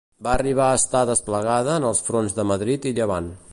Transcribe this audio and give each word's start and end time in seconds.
Va 0.27 0.29
arribar 0.37 0.69
a 0.69 0.77
estar 0.77 1.01
desplegada 1.09 1.77
en 1.81 1.87
els 1.91 2.03
fronts 2.09 2.39
de 2.39 2.49
Madrid 2.53 2.91
i 2.93 2.97
Llevant. 3.01 3.33